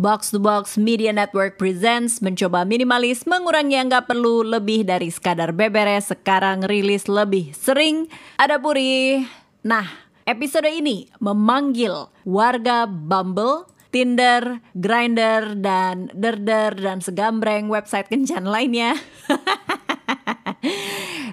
[0.00, 5.52] Box to Box Media Network presents mencoba minimalis mengurangi yang nggak perlu lebih dari sekadar
[5.52, 8.08] beberes sekarang rilis lebih sering
[8.40, 9.20] ada puri.
[9.60, 9.84] Nah,
[10.24, 18.96] episode ini memanggil warga Bumble, Tinder, Grinder dan Derder dan segambreng website kencan lainnya.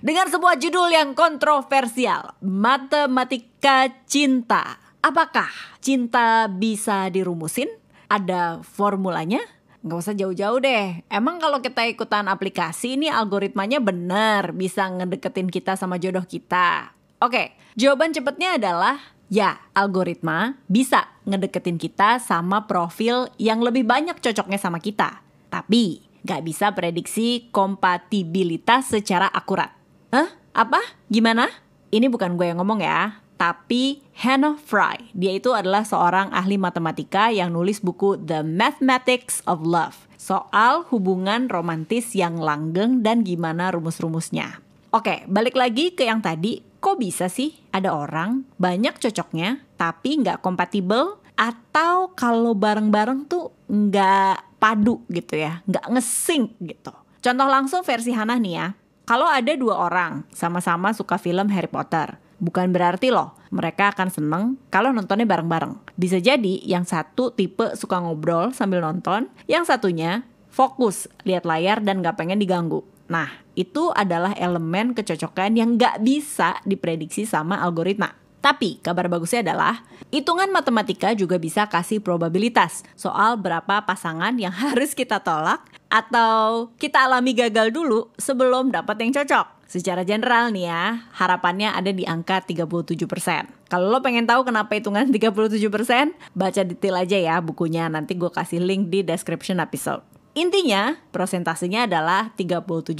[0.07, 4.75] Dengan sebuah judul yang kontroversial, Matematika Cinta.
[4.99, 7.86] Apakah cinta bisa dirumusin?
[8.07, 9.43] Ada formulanya?
[9.83, 11.03] Nggak usah jauh-jauh deh.
[11.07, 16.91] Emang kalau kita ikutan aplikasi ini algoritmanya bener bisa ngedeketin kita sama jodoh kita.
[17.23, 24.59] Oke, jawaban cepatnya adalah ya, algoritma bisa ngedeketin kita sama profil yang lebih banyak cocoknya
[24.59, 25.23] sama kita.
[25.51, 29.71] Tapi nggak bisa prediksi kompatibilitas secara akurat.
[30.11, 30.27] Hah?
[30.51, 30.79] Apa?
[31.07, 31.47] Gimana?
[31.87, 35.13] Ini bukan gue yang ngomong ya, tapi Hannah Fry.
[35.13, 40.09] Dia itu adalah seorang ahli matematika yang nulis buku The Mathematics of Love.
[40.17, 44.59] Soal hubungan romantis yang langgeng dan gimana rumus-rumusnya.
[44.91, 46.65] Oke, balik lagi ke yang tadi.
[46.81, 54.57] Kok bisa sih ada orang banyak cocoknya tapi nggak kompatibel atau kalau bareng-bareng tuh nggak
[54.57, 56.93] padu gitu ya, nggak ngesing gitu.
[57.21, 58.67] Contoh langsung versi Hannah nih ya.
[59.07, 64.43] Kalau ada dua orang sama-sama suka film Harry Potter, Bukan berarti loh mereka akan seneng
[64.69, 65.97] kalau nontonnya bareng-bareng.
[65.97, 72.01] Bisa jadi yang satu tipe suka ngobrol sambil nonton, yang satunya fokus lihat layar dan
[72.01, 72.81] gak pengen diganggu.
[73.07, 78.13] Nah, itu adalah elemen kecocokan yang gak bisa diprediksi sama algoritma.
[78.37, 79.81] Tapi kabar bagusnya adalah
[80.13, 87.07] hitungan matematika juga bisa kasih probabilitas soal berapa pasangan yang harus kita tolak atau kita
[87.07, 89.56] alami gagal dulu sebelum dapat yang cocok.
[89.67, 93.67] Secara general nih ya, harapannya ada di angka 37%.
[93.67, 97.91] Kalau lo pengen tahu kenapa hitungan 37%, baca detail aja ya bukunya.
[97.91, 100.07] Nanti gue kasih link di description episode.
[100.37, 102.93] Intinya, prosentasenya adalah 37%.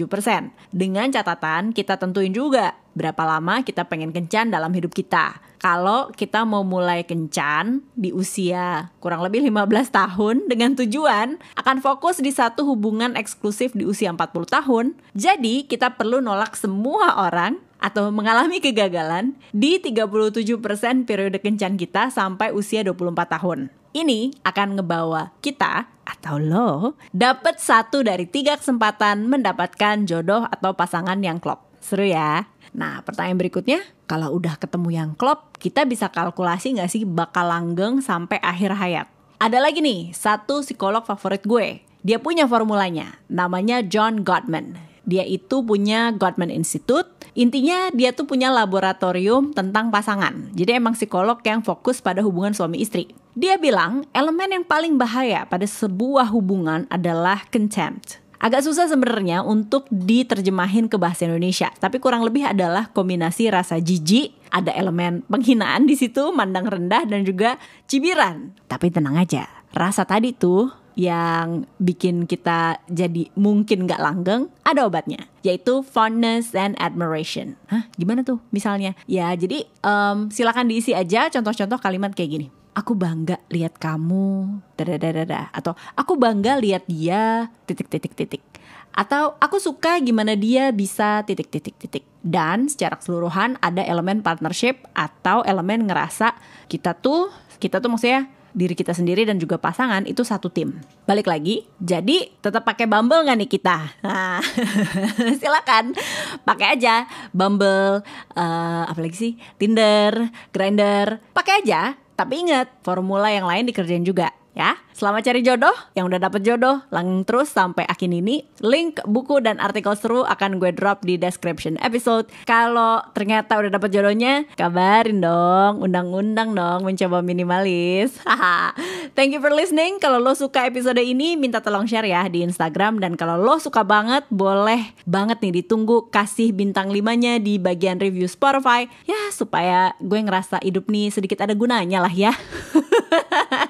[0.74, 5.38] Dengan catatan, kita tentuin juga berapa lama kita pengen kencan dalam hidup kita.
[5.58, 12.22] Kalau kita mau mulai kencan di usia kurang lebih 15 tahun dengan tujuan akan fokus
[12.22, 14.86] di satu hubungan eksklusif di usia 40 tahun,
[15.18, 22.54] jadi kita perlu nolak semua orang atau mengalami kegagalan di 37% periode kencan kita sampai
[22.54, 23.70] usia 24 tahun.
[23.98, 31.18] Ini akan ngebawa kita atau lo dapat satu dari tiga kesempatan mendapatkan jodoh atau pasangan
[31.20, 31.67] yang klop.
[31.88, 32.52] Seru ya?
[32.76, 33.80] Nah pertanyaan berikutnya,
[34.12, 39.08] kalau udah ketemu yang klop, kita bisa kalkulasi nggak sih bakal langgeng sampai akhir hayat?
[39.40, 41.80] Ada lagi nih, satu psikolog favorit gue.
[42.04, 44.76] Dia punya formulanya, namanya John Gottman.
[45.08, 47.08] Dia itu punya Gottman Institute.
[47.40, 50.52] Intinya dia tuh punya laboratorium tentang pasangan.
[50.52, 53.16] Jadi emang psikolog yang fokus pada hubungan suami istri.
[53.32, 58.20] Dia bilang elemen yang paling bahaya pada sebuah hubungan adalah contempt.
[58.38, 64.38] Agak susah sebenarnya untuk diterjemahin ke bahasa Indonesia, tapi kurang lebih adalah kombinasi rasa jijik,
[64.54, 67.58] ada elemen penghinaan di situ, mandang rendah dan juga
[67.90, 68.54] cibiran.
[68.70, 75.30] Tapi tenang aja, rasa tadi tuh yang bikin kita jadi mungkin nggak langgeng ada obatnya
[75.46, 77.54] yaitu fondness and admiration.
[77.70, 78.98] Hah, gimana tuh misalnya?
[79.06, 82.48] Ya jadi um, silakan diisi aja contoh-contoh kalimat kayak gini.
[82.78, 85.50] Aku bangga lihat kamu, dadadadada.
[85.50, 88.46] Atau aku bangga lihat dia, titik-titik-titik.
[88.94, 92.06] Atau aku suka gimana dia bisa titik-titik-titik.
[92.22, 96.38] Dan secara keseluruhan ada elemen partnership atau elemen ngerasa
[96.70, 100.78] kita tuh, kita tuh maksudnya diri kita sendiri dan juga pasangan itu satu tim.
[101.06, 103.78] Balik lagi, jadi tetap pakai Bumble nggak nih kita?
[104.02, 104.42] Nah,
[105.42, 105.94] silakan
[106.42, 108.02] pakai aja Bumble,
[108.34, 112.07] uh, apalagi sih Tinder, Grinder, pakai aja.
[112.18, 114.74] Tapi ingat, formula yang lain dikerjain juga ya.
[114.98, 118.42] Selamat cari jodoh, yang udah dapet jodoh, langgeng terus sampai akhir ini.
[118.66, 122.26] Link buku dan artikel seru akan gue drop di description episode.
[122.50, 128.18] Kalau ternyata udah dapet jodohnya, kabarin dong, undang-undang dong mencoba minimalis.
[129.18, 130.02] Thank you for listening.
[130.02, 132.98] Kalau lo suka episode ini, minta tolong share ya di Instagram.
[132.98, 138.26] Dan kalau lo suka banget, boleh banget nih ditunggu kasih bintang limanya di bagian review
[138.26, 138.90] Spotify.
[139.06, 142.34] Ya, supaya gue ngerasa hidup nih sedikit ada gunanya lah ya.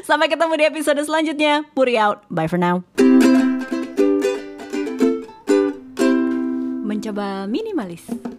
[0.00, 1.68] Sampai ketemu di episode selanjutnya.
[1.76, 2.24] Puri out.
[2.32, 2.80] Bye for now.
[6.88, 8.31] Mencoba minimalis.